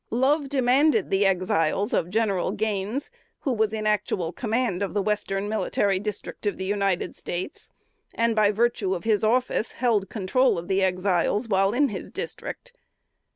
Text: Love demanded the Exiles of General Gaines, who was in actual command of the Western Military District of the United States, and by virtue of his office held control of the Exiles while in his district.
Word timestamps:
Love 0.09 0.49
demanded 0.49 1.11
the 1.11 1.27
Exiles 1.27 1.93
of 1.93 2.09
General 2.09 2.49
Gaines, 2.49 3.11
who 3.41 3.53
was 3.53 3.71
in 3.71 3.85
actual 3.85 4.33
command 4.33 4.81
of 4.81 4.95
the 4.95 5.01
Western 5.03 5.47
Military 5.47 5.99
District 5.99 6.47
of 6.47 6.57
the 6.57 6.65
United 6.65 7.15
States, 7.15 7.69
and 8.15 8.35
by 8.35 8.49
virtue 8.49 8.95
of 8.95 9.03
his 9.03 9.23
office 9.23 9.73
held 9.73 10.09
control 10.09 10.57
of 10.57 10.67
the 10.67 10.81
Exiles 10.81 11.47
while 11.47 11.71
in 11.71 11.89
his 11.89 12.09
district. 12.09 12.73